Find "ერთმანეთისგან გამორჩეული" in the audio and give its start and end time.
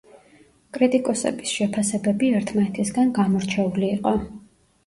2.39-3.93